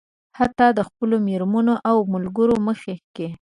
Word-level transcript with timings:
حتيٰ 0.39 0.69
د 0.77 0.79
خپلو 0.87 1.15
مېرمنو 1.27 1.73
او 1.89 1.97
ملګرو 2.13 2.55
مخکې. 2.67 3.25